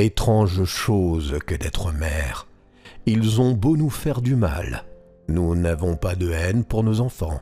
Étrange 0.00 0.62
chose 0.62 1.40
que 1.44 1.56
d'être 1.56 1.90
mère. 1.90 2.46
Ils 3.06 3.40
ont 3.40 3.54
beau 3.54 3.76
nous 3.76 3.90
faire 3.90 4.22
du 4.22 4.36
mal, 4.36 4.84
nous 5.26 5.56
n'avons 5.56 5.96
pas 5.96 6.14
de 6.14 6.30
haine 6.30 6.64
pour 6.64 6.84
nos 6.84 7.00
enfants. 7.00 7.40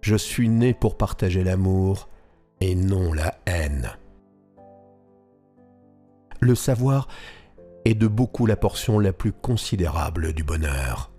Je 0.00 0.16
suis 0.16 0.48
né 0.48 0.74
pour 0.74 0.96
partager 0.96 1.44
l'amour 1.44 2.08
et 2.60 2.74
non 2.74 3.12
la 3.12 3.36
haine. 3.46 3.90
Le 6.40 6.56
savoir 6.56 7.06
est 7.84 7.94
de 7.94 8.08
beaucoup 8.08 8.44
la 8.44 8.56
portion 8.56 8.98
la 8.98 9.12
plus 9.12 9.32
considérable 9.32 10.32
du 10.32 10.42
bonheur. 10.42 11.11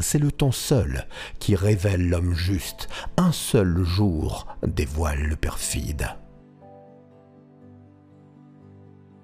C'est 0.00 0.18
le 0.18 0.30
temps 0.30 0.52
seul 0.52 1.06
qui 1.38 1.56
révèle 1.56 2.10
l'homme 2.10 2.34
juste, 2.34 2.88
un 3.16 3.32
seul 3.32 3.82
jour 3.82 4.46
dévoile 4.66 5.22
le 5.22 5.36
perfide. 5.36 6.08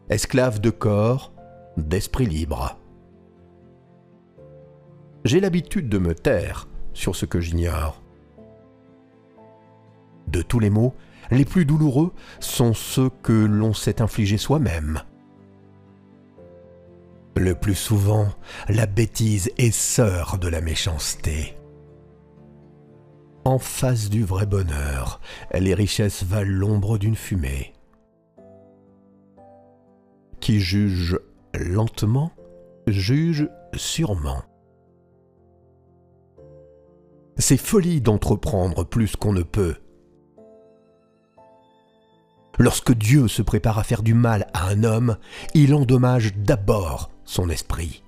Esclave 0.08 0.60
de 0.60 0.70
corps, 0.70 1.32
d'esprit 1.76 2.26
libre. 2.26 2.78
J'ai 5.24 5.40
l'habitude 5.40 5.90
de 5.90 5.98
me 5.98 6.14
taire 6.14 6.68
sur 6.94 7.16
ce 7.16 7.26
que 7.26 7.40
j'ignore. 7.40 8.02
De 10.26 10.40
tous 10.40 10.58
les 10.58 10.70
maux, 10.70 10.94
les 11.30 11.44
plus 11.44 11.66
douloureux 11.66 12.12
sont 12.40 12.72
ceux 12.72 13.10
que 13.22 13.32
l'on 13.32 13.74
s'est 13.74 14.00
infligés 14.00 14.38
soi-même. 14.38 15.02
Le 17.36 17.54
plus 17.54 17.74
souvent, 17.74 18.28
la 18.68 18.86
bêtise 18.86 19.50
est 19.58 19.70
sœur 19.70 20.38
de 20.38 20.48
la 20.48 20.60
méchanceté. 20.60 21.56
En 23.44 23.58
face 23.58 24.10
du 24.10 24.22
vrai 24.22 24.46
bonheur, 24.46 25.20
les 25.52 25.74
richesses 25.74 26.22
valent 26.22 26.50
l'ombre 26.50 26.98
d'une 26.98 27.16
fumée. 27.16 27.72
Qui 30.40 30.60
juge 30.60 31.18
lentement, 31.54 32.32
juge 32.86 33.48
sûrement. 33.74 34.42
C'est 37.38 37.56
folie 37.56 38.00
d'entreprendre 38.00 38.84
plus 38.84 39.16
qu'on 39.16 39.32
ne 39.32 39.42
peut. 39.42 39.76
Lorsque 42.58 42.92
Dieu 42.92 43.28
se 43.28 43.42
prépare 43.42 43.78
à 43.78 43.84
faire 43.84 44.02
du 44.02 44.14
mal 44.14 44.46
à 44.52 44.68
un 44.68 44.84
homme, 44.84 45.16
il 45.54 45.74
endommage 45.74 46.34
d'abord 46.36 47.10
son 47.24 47.48
esprit. 47.48 48.02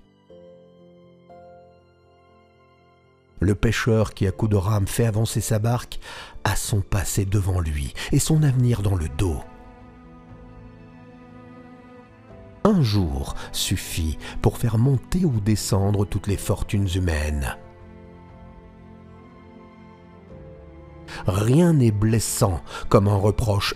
Le 3.41 3.55
pêcheur 3.55 4.15
qui 4.15 4.27
à 4.27 4.33
coup 4.33 4.48
de 4.48 4.56
rame 4.56 4.87
fait 4.87 5.06
avancer 5.06 5.41
sa 5.41 5.59
barque 5.59 5.98
a 6.45 6.56
son 6.56 6.81
passé 6.81 7.25
devant 7.25 7.61
lui 7.61 7.95
et 8.12 8.19
son 8.19 8.42
avenir 8.42 8.83
dans 8.83 8.95
le 8.95 9.09
dos. 9.09 9.41
Un 12.65 12.81
jour 12.81 13.34
suffit 13.53 14.19
pour 14.41 14.56
faire 14.56 14.78
monter 14.78 15.25
ou 15.25 15.41
descendre 15.41 16.06
toutes 16.06 16.27
les 16.27 16.39
fortunes 16.39 16.89
humaines. 16.95 17.56
Rien 21.27 21.75
n'est 21.75 21.91
blessant 21.91 22.62
comme 22.89 23.09
un 23.09 23.17
reproche 23.17 23.75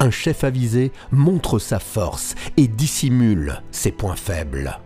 un 0.00 0.10
chef 0.10 0.44
avisé 0.44 0.92
montre 1.10 1.58
sa 1.58 1.78
force 1.78 2.34
et 2.58 2.68
dissimule 2.68 3.62
ses 3.70 3.90
points 3.90 4.16
faibles. 4.16 4.80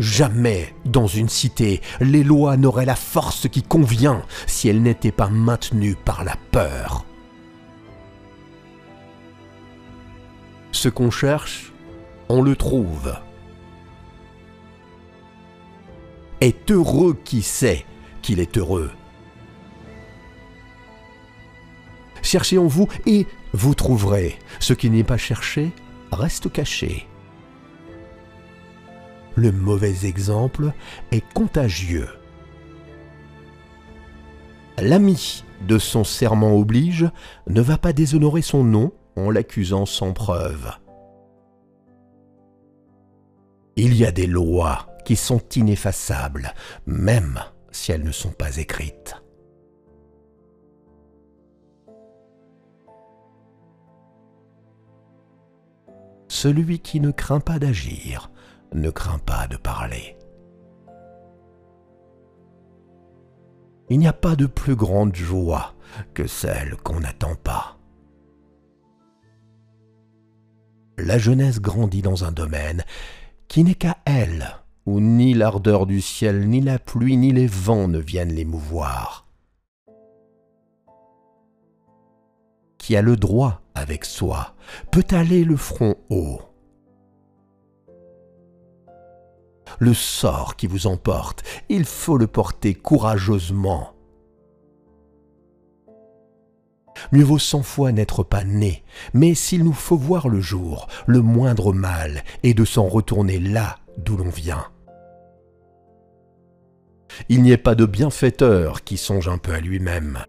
Jamais 0.00 0.74
dans 0.84 1.06
une 1.06 1.28
cité 1.28 1.80
les 2.00 2.24
lois 2.24 2.56
n'auraient 2.56 2.84
la 2.84 2.96
force 2.96 3.48
qui 3.48 3.62
convient 3.62 4.22
si 4.48 4.68
elles 4.68 4.82
n'étaient 4.82 5.12
pas 5.12 5.28
maintenues 5.28 5.94
par 5.94 6.24
la 6.24 6.34
peur. 6.50 7.04
Ce 10.72 10.88
qu'on 10.88 11.12
cherche, 11.12 11.72
on 12.28 12.42
le 12.42 12.56
trouve. 12.56 13.14
Est 16.42 16.72
heureux 16.72 17.16
qui 17.24 17.40
sait 17.40 17.86
qu'il 18.20 18.40
est 18.40 18.58
heureux. 18.58 18.90
Cherchez 22.20 22.58
en 22.58 22.66
vous 22.66 22.88
et 23.06 23.28
vous 23.52 23.76
trouverez. 23.76 24.40
Ce 24.58 24.72
qui 24.72 24.90
n'est 24.90 25.04
pas 25.04 25.16
cherché 25.16 25.70
reste 26.10 26.50
caché. 26.50 27.06
Le 29.36 29.52
mauvais 29.52 30.04
exemple 30.04 30.72
est 31.12 31.22
contagieux. 31.32 32.08
L'ami 34.78 35.44
de 35.68 35.78
son 35.78 36.02
serment 36.02 36.56
oblige 36.56 37.08
ne 37.46 37.60
va 37.60 37.78
pas 37.78 37.92
déshonorer 37.92 38.42
son 38.42 38.64
nom 38.64 38.90
en 39.14 39.30
l'accusant 39.30 39.86
sans 39.86 40.12
preuve. 40.12 40.72
Il 43.76 43.94
y 43.94 44.04
a 44.04 44.10
des 44.10 44.26
lois 44.26 44.91
qui 45.04 45.16
sont 45.16 45.42
ineffaçables, 45.56 46.54
même 46.86 47.40
si 47.70 47.92
elles 47.92 48.04
ne 48.04 48.12
sont 48.12 48.32
pas 48.32 48.56
écrites. 48.56 49.16
Celui 56.28 56.80
qui 56.80 57.00
ne 57.00 57.10
craint 57.10 57.40
pas 57.40 57.58
d'agir 57.58 58.30
ne 58.72 58.90
craint 58.90 59.18
pas 59.18 59.46
de 59.48 59.56
parler. 59.56 60.16
Il 63.90 63.98
n'y 63.98 64.08
a 64.08 64.14
pas 64.14 64.36
de 64.36 64.46
plus 64.46 64.74
grande 64.74 65.14
joie 65.14 65.74
que 66.14 66.26
celle 66.26 66.76
qu'on 66.76 67.00
n'attend 67.00 67.34
pas. 67.34 67.76
La 70.96 71.18
jeunesse 71.18 71.60
grandit 71.60 72.00
dans 72.00 72.24
un 72.24 72.32
domaine 72.32 72.84
qui 73.48 73.64
n'est 73.64 73.74
qu'à 73.74 73.98
elle, 74.06 74.61
où 74.86 75.00
ni 75.00 75.34
l'ardeur 75.34 75.86
du 75.86 76.00
ciel, 76.00 76.48
ni 76.48 76.60
la 76.60 76.78
pluie, 76.78 77.16
ni 77.16 77.32
les 77.32 77.46
vents 77.46 77.88
ne 77.88 77.98
viennent 77.98 78.32
l'émouvoir. 78.32 79.22
qui 82.82 82.96
a 82.96 83.02
le 83.02 83.16
droit 83.16 83.62
avec 83.76 84.04
soi 84.04 84.54
peut 84.90 85.06
aller 85.12 85.44
le 85.44 85.56
front 85.56 85.94
haut. 86.10 86.40
Le 89.78 89.94
sort 89.94 90.56
qui 90.56 90.66
vous 90.66 90.88
emporte, 90.88 91.44
il 91.68 91.84
faut 91.84 92.18
le 92.18 92.26
porter 92.26 92.74
courageusement. 92.74 93.94
Mieux 97.12 97.24
vaut 97.24 97.38
cent 97.38 97.62
fois 97.62 97.92
n'être 97.92 98.24
pas 98.24 98.42
né, 98.42 98.82
mais 99.14 99.34
s'il 99.34 99.62
nous 99.62 99.72
faut 99.72 99.96
voir 99.96 100.28
le 100.28 100.40
jour, 100.40 100.88
le 101.06 101.22
moindre 101.22 101.72
mal 101.72 102.24
est 102.42 102.54
de 102.54 102.64
s'en 102.64 102.88
retourner 102.88 103.38
là 103.38 103.78
d'où 103.96 104.16
l'on 104.16 104.28
vient. 104.28 104.71
Il 107.28 107.42
n'y 107.42 107.52
ait 107.52 107.56
pas 107.56 107.74
de 107.74 107.86
bienfaiteur 107.86 108.84
qui 108.84 108.96
songe 108.96 109.28
un 109.28 109.38
peu 109.38 109.52
à 109.52 109.60
lui-même 109.60 110.24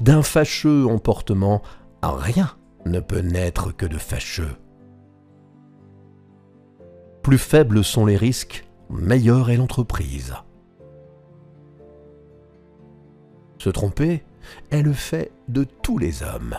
d'un 0.00 0.22
fâcheux 0.22 0.86
emportement, 0.86 1.62
rien 2.02 2.50
ne 2.84 3.00
peut 3.00 3.20
naître 3.20 3.72
que 3.74 3.86
de 3.86 3.98
fâcheux. 3.98 4.56
Plus 7.22 7.38
faibles 7.38 7.82
sont 7.82 8.04
les 8.04 8.16
risques, 8.16 8.66
meilleure 8.90 9.50
est 9.50 9.56
l'entreprise. 9.56 10.34
Se 13.58 13.70
tromper 13.70 14.22
est 14.70 14.82
le 14.82 14.92
fait 14.92 15.32
de 15.48 15.64
tous 15.64 15.96
les 15.96 16.22
hommes. 16.22 16.56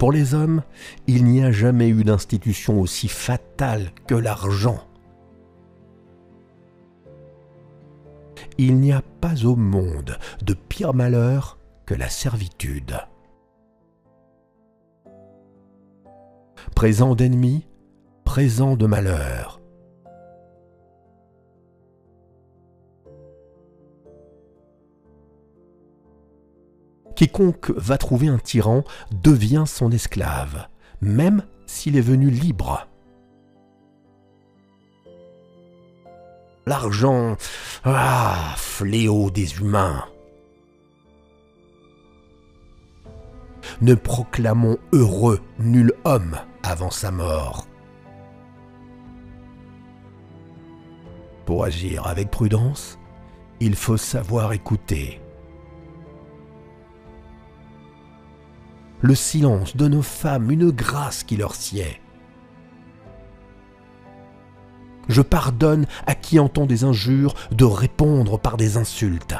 Pour 0.00 0.10
les 0.10 0.34
hommes, 0.34 0.62
il 1.06 1.24
n'y 1.24 1.44
a 1.44 1.52
jamais 1.52 1.88
eu 1.88 2.02
d'institution 2.02 2.80
aussi 2.80 3.06
fatale 3.06 3.92
que 4.08 4.16
l'argent. 4.16 4.84
il 8.58 8.76
n'y 8.76 8.92
a 8.92 9.02
pas 9.20 9.46
au 9.46 9.56
monde 9.56 10.18
de 10.42 10.54
pire 10.54 10.92
malheur 10.92 11.58
que 11.86 11.94
la 11.94 12.08
servitude. 12.08 12.98
Présent 16.74 17.14
d'ennemis, 17.14 17.66
présent 18.24 18.76
de 18.76 18.86
malheur. 18.86 19.59
Quiconque 27.20 27.70
va 27.76 27.98
trouver 27.98 28.28
un 28.28 28.38
tyran 28.38 28.82
devient 29.12 29.64
son 29.66 29.92
esclave, 29.92 30.68
même 31.02 31.44
s'il 31.66 31.98
est 31.98 32.00
venu 32.00 32.30
libre. 32.30 32.88
L'argent, 36.66 37.36
ah, 37.84 38.54
fléau 38.56 39.30
des 39.30 39.58
humains. 39.58 40.06
ne 43.82 43.92
proclamons 43.94 44.78
heureux 44.94 45.40
nul 45.58 45.92
homme 46.04 46.38
avant 46.62 46.90
sa 46.90 47.10
mort. 47.10 47.66
Pour 51.44 51.64
agir 51.64 52.06
avec 52.06 52.30
prudence, 52.30 52.98
il 53.60 53.74
faut 53.74 53.98
savoir 53.98 54.54
écouter. 54.54 55.20
Le 59.02 59.14
silence 59.14 59.76
donne 59.76 59.94
aux 59.94 60.02
femmes 60.02 60.50
une 60.50 60.70
grâce 60.70 61.24
qui 61.24 61.36
leur 61.36 61.54
sied. 61.54 62.00
Je 65.08 65.22
pardonne 65.22 65.86
à 66.06 66.14
qui 66.14 66.38
entend 66.38 66.66
des 66.66 66.84
injures 66.84 67.34
de 67.50 67.64
répondre 67.64 68.38
par 68.38 68.56
des 68.56 68.76
insultes. 68.76 69.34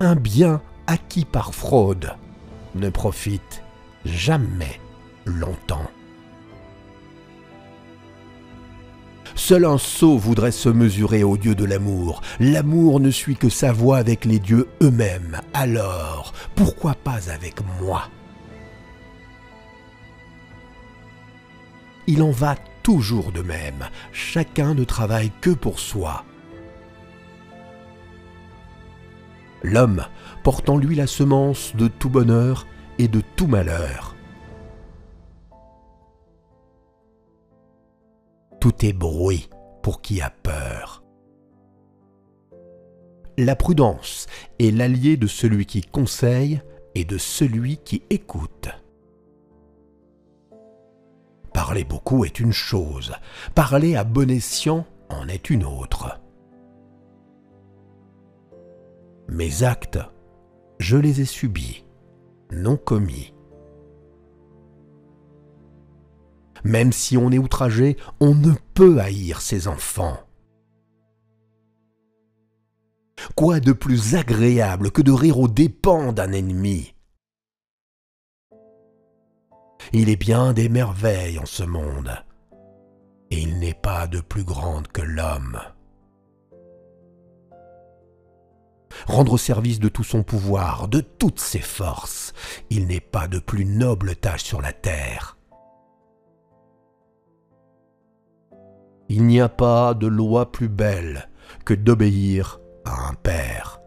Un 0.00 0.14
bien 0.14 0.62
acquis 0.86 1.24
par 1.24 1.54
fraude 1.54 2.14
ne 2.74 2.88
profite 2.88 3.62
jamais 4.04 4.80
longtemps. 5.24 5.90
Seul 9.48 9.64
un 9.64 9.78
sot 9.78 10.18
voudrait 10.18 10.50
se 10.50 10.68
mesurer 10.68 11.22
au 11.22 11.36
Dieu 11.36 11.54
de 11.54 11.64
l'amour. 11.64 12.20
L'amour 12.40 12.98
ne 12.98 13.12
suit 13.12 13.36
que 13.36 13.48
sa 13.48 13.70
voie 13.70 13.98
avec 13.98 14.24
les 14.24 14.40
dieux 14.40 14.66
eux-mêmes. 14.82 15.40
Alors, 15.54 16.32
pourquoi 16.56 16.94
pas 16.94 17.30
avec 17.30 17.60
moi? 17.80 18.08
Il 22.08 22.24
en 22.24 22.32
va 22.32 22.56
toujours 22.82 23.30
de 23.30 23.42
même. 23.42 23.88
Chacun 24.10 24.74
ne 24.74 24.82
travaille 24.82 25.30
que 25.40 25.50
pour 25.50 25.78
soi. 25.78 26.24
L'homme 29.62 30.06
porte 30.42 30.68
en 30.68 30.76
lui 30.76 30.96
la 30.96 31.06
semence 31.06 31.76
de 31.76 31.86
tout 31.86 32.10
bonheur 32.10 32.66
et 32.98 33.06
de 33.06 33.22
tout 33.36 33.46
malheur. 33.46 34.15
Tout 38.60 38.84
est 38.84 38.92
bruit 38.92 39.48
pour 39.82 40.02
qui 40.02 40.20
a 40.20 40.30
peur. 40.30 41.04
La 43.38 43.54
prudence 43.54 44.26
est 44.58 44.70
l'allié 44.70 45.16
de 45.16 45.26
celui 45.26 45.66
qui 45.66 45.82
conseille 45.82 46.62
et 46.94 47.04
de 47.04 47.18
celui 47.18 47.76
qui 47.76 48.02
écoute. 48.08 48.68
Parler 51.52 51.84
beaucoup 51.84 52.24
est 52.24 52.40
une 52.40 52.52
chose, 52.52 53.14
parler 53.54 53.96
à 53.96 54.04
bon 54.04 54.30
escient 54.30 54.86
en 55.10 55.28
est 55.28 55.50
une 55.50 55.64
autre. 55.64 56.18
Mes 59.28 59.62
actes, 59.62 59.98
je 60.78 60.96
les 60.96 61.20
ai 61.20 61.24
subis, 61.24 61.84
non 62.50 62.76
commis. 62.76 63.35
Même 66.64 66.92
si 66.92 67.16
on 67.16 67.30
est 67.30 67.38
outragé, 67.38 67.96
on 68.20 68.34
ne 68.34 68.52
peut 68.74 69.00
haïr 69.00 69.40
ses 69.40 69.68
enfants. 69.68 70.18
Quoi 73.34 73.60
de 73.60 73.72
plus 73.72 74.14
agréable 74.14 74.90
que 74.90 75.02
de 75.02 75.12
rire 75.12 75.38
aux 75.38 75.48
dépens 75.48 76.12
d'un 76.12 76.32
ennemi? 76.32 76.94
Il 79.92 80.08
est 80.08 80.16
bien 80.16 80.52
des 80.52 80.68
merveilles 80.68 81.38
en 81.38 81.46
ce 81.46 81.62
monde, 81.62 82.10
et 83.30 83.40
il 83.40 83.58
n'est 83.58 83.74
pas 83.74 84.06
de 84.06 84.20
plus 84.20 84.44
grande 84.44 84.88
que 84.88 85.02
l'homme. 85.02 85.60
Rendre 89.06 89.38
service 89.38 89.78
de 89.78 89.88
tout 89.88 90.04
son 90.04 90.22
pouvoir, 90.22 90.88
de 90.88 91.00
toutes 91.00 91.40
ses 91.40 91.60
forces, 91.60 92.32
il 92.70 92.86
n'est 92.86 93.00
pas 93.00 93.28
de 93.28 93.38
plus 93.38 93.64
noble 93.64 94.16
tâche 94.16 94.44
sur 94.44 94.60
la 94.60 94.72
terre. 94.72 95.35
Il 99.08 99.24
n'y 99.24 99.40
a 99.40 99.48
pas 99.48 99.94
de 99.94 100.06
loi 100.06 100.50
plus 100.50 100.68
belle 100.68 101.28
que 101.64 101.74
d'obéir 101.74 102.60
à 102.84 103.08
un 103.08 103.14
père. 103.14 103.80